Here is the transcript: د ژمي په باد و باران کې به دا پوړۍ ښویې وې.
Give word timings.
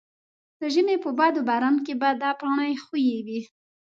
د 0.59 0.61
ژمي 0.73 0.95
په 1.03 1.09
باد 1.19 1.33
و 1.37 1.45
باران 1.49 1.75
کې 1.85 1.93
به 2.01 2.09
دا 2.21 2.31
پوړۍ 2.39 2.73
ښویې 2.83 3.19
وې. 3.25 3.41